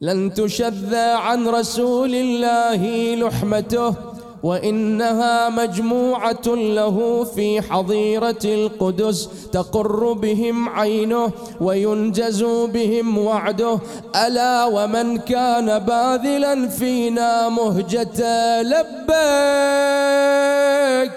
[0.00, 11.30] لن تشذ عن رسول الله لحمته وإنها مجموعة له في حظيرة القدس تقر بهم عينه
[11.60, 13.78] وينجز بهم وعده.
[14.26, 19.16] ألا ومن كان باذلا فينا مهجة لبيك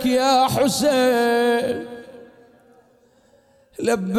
[0.06, 1.99] يا حسين.
[3.80, 4.10] لبيك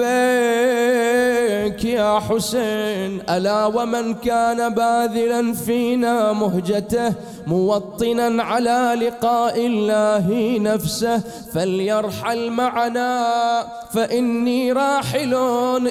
[1.84, 7.14] يا حسين ألا ومن كان باذلا فينا مهجته
[7.46, 11.18] موطنا على لقاء الله نفسه
[11.52, 15.34] فليرحل معنا فإني راحل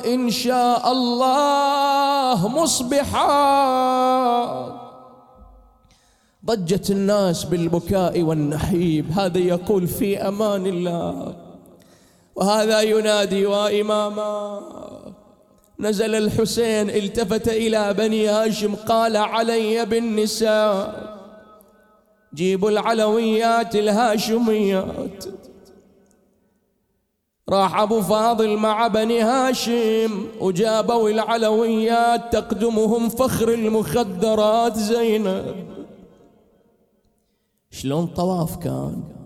[0.05, 3.30] إن شاء الله مصبحا.
[6.45, 11.49] ضجت الناس بالبكاء والنحيب هذا يقول في أمان الله.
[12.39, 14.61] وهذا ينادي وإماما.
[15.79, 21.09] نزل الحسين التفت إلى بني هاشم قال علي بالنساء.
[22.33, 25.25] جيبوا العلويات الهاشميات.
[27.49, 35.55] راح أبو فاضل مع بني هاشم وجابوا العلويات تقدمهم فخر المخدرات زينب.
[37.71, 39.18] شلون طواف كان؟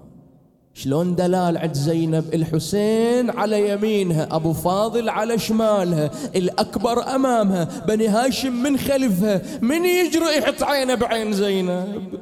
[0.74, 8.64] شلون دلال عند زينب الحسين على يمينها أبو فاضل على شمالها الأكبر أمامها بني هاشم
[8.64, 12.20] من خلفها من يجرؤ يحط عينه بعين زينب؟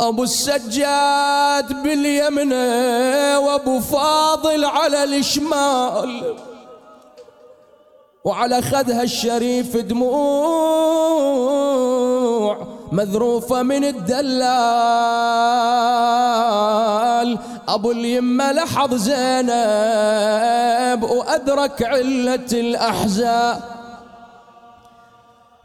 [0.00, 6.36] أبو السجاد باليمنى وأبو فاضل على الشمال
[8.24, 10.20] وعلى خدها الشريف دموع
[12.92, 14.40] مذروفة من الدلال.
[17.68, 19.50] أبو اليمة لحظ زينب
[21.02, 23.79] وأدرك علة الأحزاب.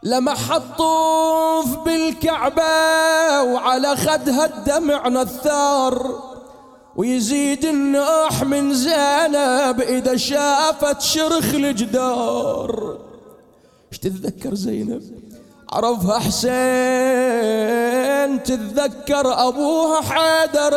[0.06, 2.62] لما حطوف بالكعبة
[3.42, 6.22] وعلى خدها الدمع نثار
[6.96, 12.98] ويزيد النوح من زينب إذا شافت شرخ الجدار.
[13.92, 15.02] إيش تتذكر زينب؟
[15.72, 16.46] عرفها حسين
[18.42, 20.74] تتذكر أبوها حيدر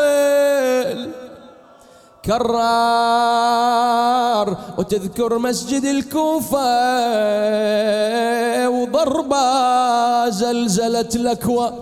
[2.29, 3.67] كرار
[4.77, 6.59] وتذكر مسجد الكوفة
[8.69, 11.73] وضربة زلزلت الأكوى.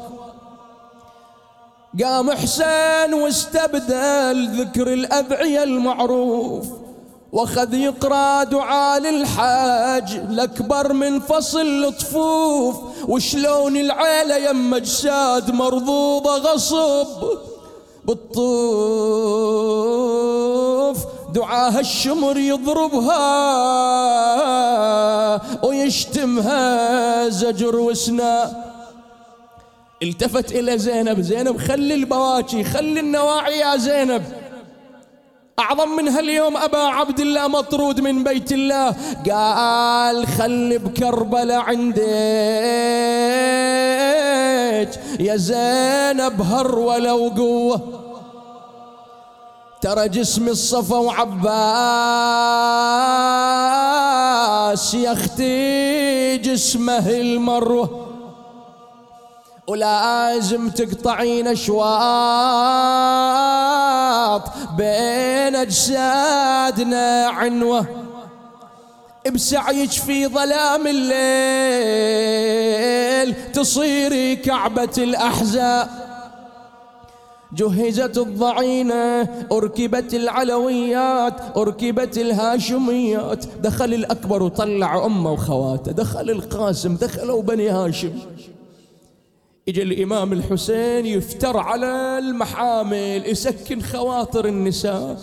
[2.03, 6.65] قام حسين واستبدل ذكر الأدعية المعروف
[7.31, 12.75] وأخذ يقرأ دعاء للحاج الأكبر من فصل الطفوف.
[13.07, 17.23] وشلون العيلة يم أجساد مرضوضة غصب.
[18.07, 19.37] بالطوف
[21.33, 23.21] دعاها الشمر يضربها
[25.65, 28.63] ويشتمها زجر وسنا.
[30.03, 31.21] التفت إلى زينب.
[31.21, 34.23] زينب خلي البواكي خلي النواعي يا زينب.
[35.59, 38.95] أعظم من هاليوم أبا عبد الله مطرود من بيت الله.
[39.29, 41.73] قال خلي بكربلاء
[44.77, 47.81] عندك يا زينب هر ولو قوة.
[49.81, 51.73] ترى جسم الصفا وعباس
[54.93, 58.07] يا أختي جسمه المروة.
[59.67, 61.87] ولازم تقطعين أشواط
[64.77, 68.06] بين أجسادنا عنوة.
[69.29, 71.07] بسعيك في ظلام الليل
[73.51, 75.89] تصيري كعبة الأحزاب.
[77.53, 79.21] جهزت الضعينة
[79.51, 83.45] أركبت العلويات أركبت الهاشميات.
[83.45, 88.19] دخل الأكبر وطلع أمه وخواته دخل القاسم دخلوا بني هاشم.
[89.67, 95.17] اجى الإمام الحسين يفتر على المحامل يسكن خواطر النساء.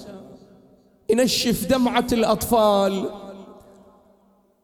[1.11, 3.24] ينشف دمعة الأطفال.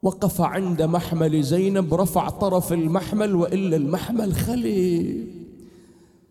[0.03, 5.27] وقف عند محمل زينب رفع طرف المحمل وإلا المحمل خلي.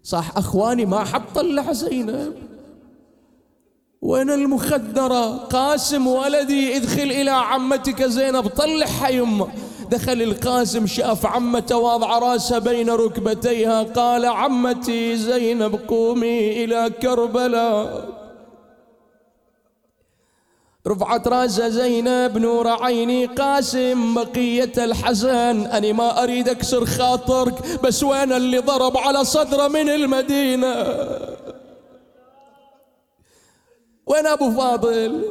[0.04, 2.34] صح أخواني ما حد طلع زينب.
[4.02, 8.48] وين المخدرة؟ قاسم ولدي ادخل إلى عمتك زينب.
[8.48, 9.48] طلعها يمه
[9.92, 13.84] دخل القاسم شاف عمته واضع راسها بين ركبتيها.
[13.84, 18.19] قال عمتي زينب قومي إلى كربلاء.
[20.88, 25.66] رفعت راسها زينب نور عيني قاسم بقية الحزن.
[25.66, 30.76] أنا ما أريد أكسر خاطرك بس وين اللي ضرب على صدره من المدينة؟
[34.08, 35.26] وين أبو فاضل؟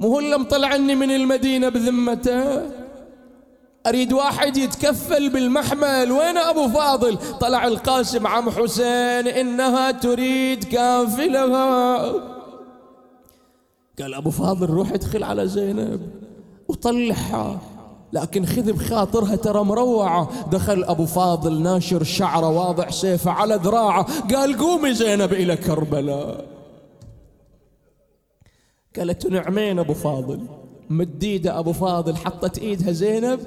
[0.00, 2.62] مو هو اللي مطلعني من المدينة بذمته؟
[3.86, 6.12] أريد واحد يتكفل بالمحمل.
[6.12, 12.39] وين أبو فاضل؟ طلع القاسم عم حسين إنها تريد كافلها.
[14.00, 16.00] قال أبو فاضل روح ادخل على زينب.
[16.68, 17.58] وطلعها.
[18.12, 20.50] لكن خذ بخاطرها ترى مروعة.
[20.50, 24.06] دخل أبو فاضل ناشر شعره واضع سيفه على ذراعه.
[24.34, 26.44] قال قومي زينب إلى كربلاء.
[28.96, 30.40] قالت نعمين أبو فاضل.
[30.90, 33.40] مديدة أبو فاضل حطت إيدها زينب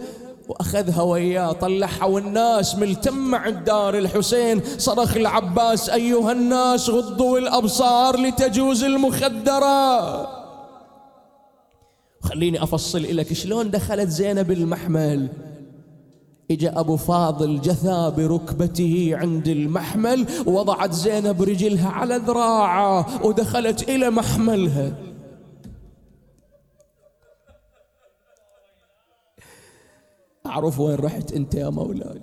[0.49, 1.51] وأخذها وياه.
[1.51, 4.61] طلعها والناس ملتمة عند دار الحسين.
[4.77, 10.42] صرخ العباس أيها الناس غضوا الأبصار لتجوز المخدرة
[12.23, 15.29] خليني أفصل لك شلون دخلت زينب المحمل؟
[16.51, 24.93] إجا أبو فاضل جثى بركبته عند المحمل ووضعت زينب رجلها على ذراعه ودخلت إلى محملها.
[30.45, 32.21] معروف وين رحت أنت يا مولاي.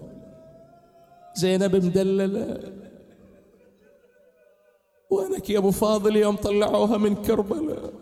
[1.35, 2.61] زينب مدللة.
[5.11, 8.00] وينك يا أبو فاضل يوم طلعوها من كربلاء؟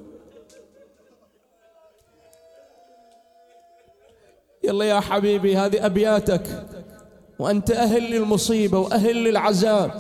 [4.69, 6.43] يلا يا حبيبي هذه أبياتك.
[7.39, 9.91] وأنت أهل للمصيبة وأهل للعذاب.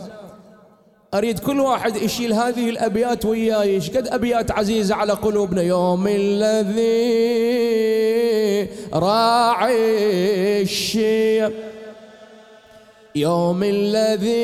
[1.14, 3.78] أريد كل واحد يشيل هذه الأبيات وياي.
[3.78, 7.28] قد أبيات عزيزة على قلوبنا؟ يوم الذي
[8.92, 11.52] راعي الشيب
[13.14, 14.38] يوم الذي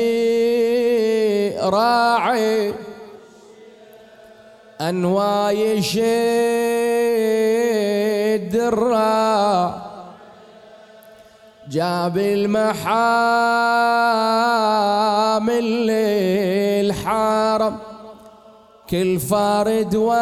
[1.59, 2.73] راعي
[4.81, 6.05] أنواي شد
[8.55, 9.84] الراع
[11.75, 12.87] جاب المحامل
[15.87, 17.77] للحرم
[18.89, 20.15] كل فارد وجه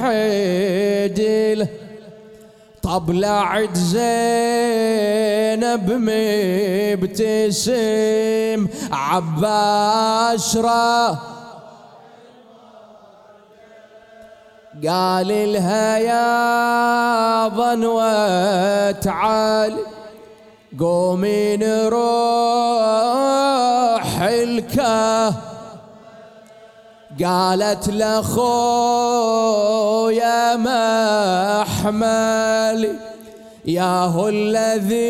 [0.00, 1.68] حدله
[2.82, 5.10] طبلعت زينب
[6.98, 8.68] مبتسم.
[8.92, 11.18] عباس راه
[14.88, 19.76] قال لها يا ظنوة تعال
[20.80, 22.00] قومي نروح
[24.22, 25.34] الكه
[27.24, 29.36] قالت لأخويا
[31.60, 32.96] محمل
[33.64, 35.00] يا هو الذي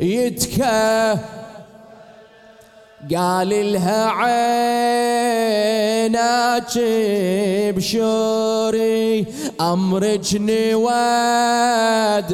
[0.00, 1.18] يتكه
[3.16, 4.78] قال لها عيناك
[7.76, 9.26] بشوري
[9.60, 11.62] امرك نواد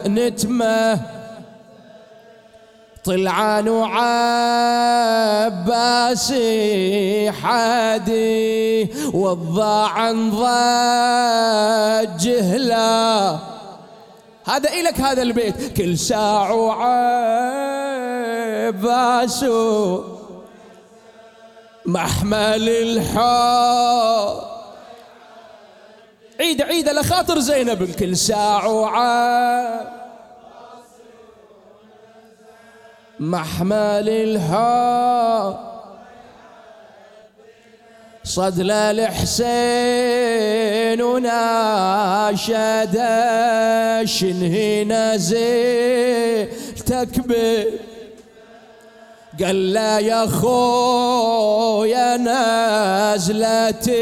[0.09, 1.19] نتمة.
[3.09, 4.11] طلعان وعباسي
[7.33, 10.13] حادي والضاع
[12.09, 13.39] ضجه لا
[14.45, 16.55] هذا إلك هذا البيت كل ساعة
[18.75, 20.18] وعباسو
[21.89, 24.39] محمل الحب.
[26.41, 29.89] عيد عيد لخاطر زينب كل ساعة وعاد
[33.21, 35.57] محمل الحب.
[38.25, 39.39] صدل الحسين
[41.03, 42.97] وناشد
[44.05, 46.49] شنهي نزل
[46.87, 47.65] تكبر
[49.45, 53.93] قال لا يا خويا نازلتي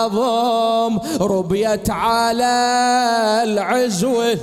[1.20, 2.54] ربيت على
[3.44, 4.38] العزوه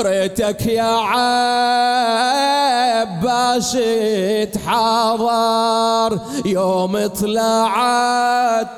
[0.00, 0.82] ريتك يا
[2.94, 3.78] عباس
[4.52, 8.68] تحاضر يوم طلعت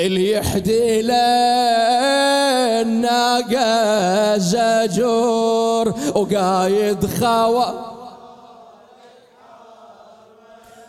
[0.00, 1.02] اللي يحدي
[2.82, 7.64] للناقة زجور وقايد خوا.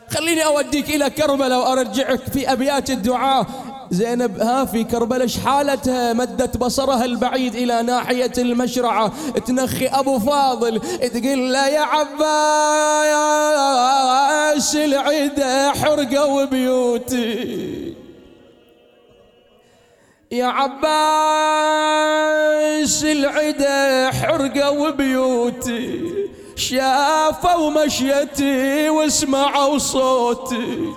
[0.10, 3.46] خليني أوديك إلى كربلاء وأرجعك في أبيات الدعاء.
[3.92, 9.12] زينب ها في كربلاء حالتها مدت بصرها البعيد إلى ناحية المشرعة.
[9.48, 12.36] تنخي أبو فاضل تقول له يا عباس
[14.76, 17.94] العدة حرقوا بيوتي
[20.32, 20.84] يا عباس
[23.04, 26.02] العدة حرقوا بيوتي
[26.56, 30.94] شافوا مشيتي واسمعوا صوتي.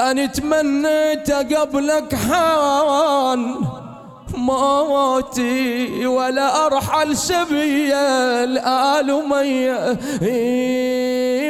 [0.00, 3.56] أنا تمنيت قبلك حان
[4.34, 9.98] موتي ولا أرحل سبيا الآل مية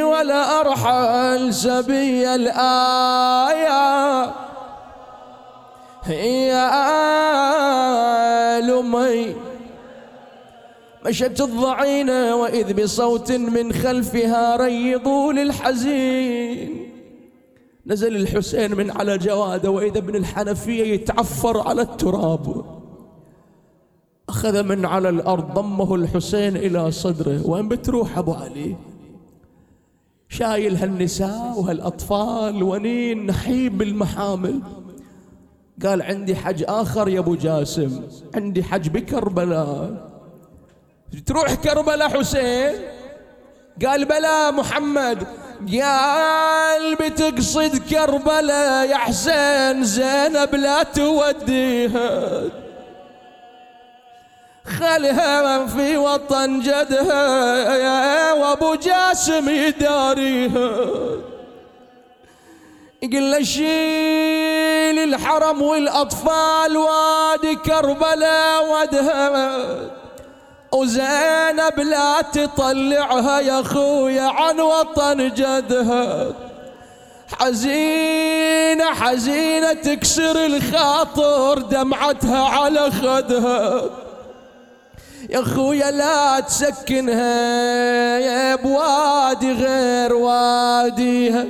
[0.05, 4.32] ولا أرحل سبيا الآية.
[6.11, 6.66] يا
[8.59, 9.36] آل مي
[11.07, 16.89] مشت الضعينة وإذ بصوت من خلفها ريضوا للحزين.
[17.91, 22.64] نزل الحسين من على جواده وإذا ابن الحنفية يتعفر على التراب.
[24.28, 27.47] أخذ من على الأرض ضمه الحسين إلى صدره.
[27.47, 28.76] وين بتروح أبو علي؟
[30.28, 34.61] شايل هالنساء وهالأطفال ونين نحيب المحامل
[35.84, 38.03] قال عندي حج آخر يا أبو جاسم
[38.34, 40.11] عندي حج بكربلاء.
[41.26, 42.74] تروح كربلاء حسين؟
[43.86, 45.26] قال بلا محمد
[45.82, 52.42] قال بتقصد كربلاء يا حسين زينب لا توديها.
[54.78, 60.70] خلها في وطن جدها وابو جاسم يداريها.
[63.02, 69.99] يقول له شيل الحرم والأطفال وادي كربلاء ودها.
[70.72, 76.26] وزينب لا تطلعها يا خويا عن وطن جدها.
[77.40, 83.82] حزينة حزينة تكسر الخاطر دمعتها على خدها.
[85.30, 91.46] يا خويا لا تسكنها يا بوادي غير واديها.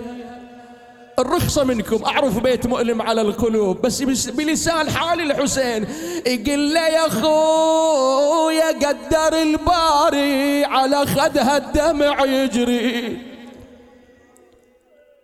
[1.20, 2.04] الرخصة منكم.
[2.04, 5.86] أعرف بيت مؤلم على القلوب بس بلسان حال الحسين.
[6.26, 13.18] يقول له يا خويا قدر الباري على خدها الدمع يجري.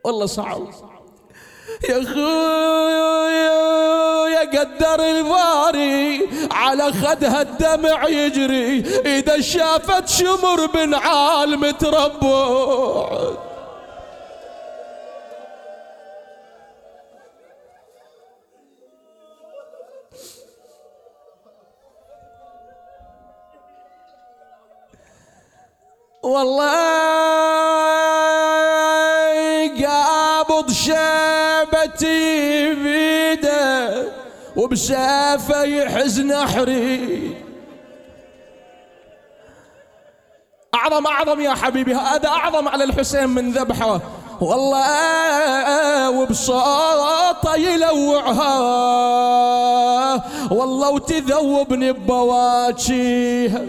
[0.05, 0.68] والله صعب.
[1.88, 3.47] يا خويا
[4.40, 8.84] قدر الباري على خدها الدمع يجري.
[9.07, 13.45] إذا شافت شمر بن عالم تربع.
[26.37, 26.76] والله
[29.87, 34.05] قابض شابتي بيده
[34.57, 37.37] وبسافه يحز نحري
[40.74, 44.01] أعظم أعظم يا حبيبي هذا أعظم على الحسين من ذبحه.
[44.41, 48.57] والله وبصوته يلوعها.
[50.51, 53.61] والله وتذوبني ببواكيها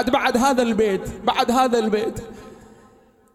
[0.00, 2.20] بعد بعد هذا البيت بعد هذا البيت.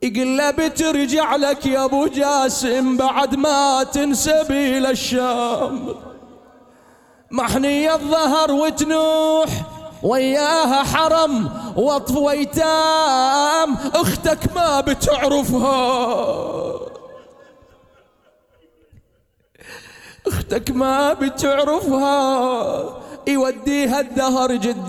[0.01, 5.95] يقول له بترجع لك يا أبو جاسم بعد ما تنسبي للشام
[7.31, 9.49] محنية الظهر وتنوح
[10.03, 15.75] وياها حرم وطف ويتام أختك ما بتعرفها.
[20.27, 23.04] أختك ما بتعرفها.
[23.27, 24.85] يوديها الدهر قدام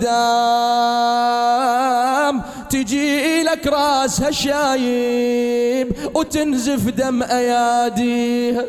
[2.69, 8.65] تجي لك راسها شايب وتنزف دم أياديها.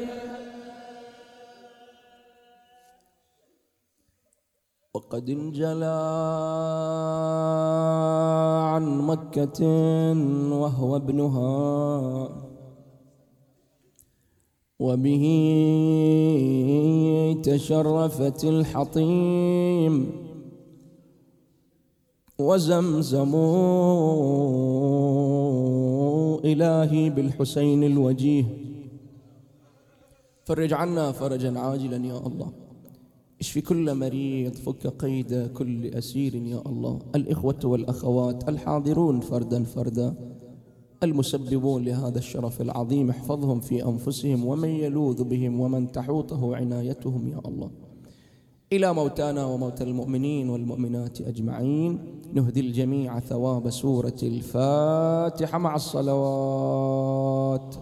[4.94, 6.00] وقد انجلى
[8.72, 9.62] عن مكة
[10.52, 12.47] وهو ابنها.
[14.80, 15.24] وبه
[17.42, 20.10] تشرفت الحطيم
[22.38, 23.34] وزمزم
[26.44, 28.44] إلهي بالحسين الوجيه.
[30.44, 32.52] فرج عنا فرجا عاجلا يا الله.
[33.40, 36.98] اشفي كل مريض فك قيد كل أسير يا الله.
[37.14, 40.14] الإخوة والأخوات الحاضرون فردا فردا.
[41.02, 47.70] المسببون لهذا الشرف العظيم احفظهم في أنفسهم ومن يلوذ بهم ومن تحوطه عنايتهم يا الله.
[48.72, 51.98] إلى موتانا وموتى المؤمنين والمؤمنات أجمعين.
[52.32, 57.74] نهدي الجميع ثواب سورة الفاتحة مع الصلوات.